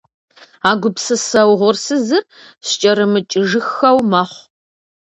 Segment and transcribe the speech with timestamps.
[0.69, 2.23] А гупсысэ угъурсызыр
[2.67, 4.43] скӀэрымыкӀыжыххэ мэхъу.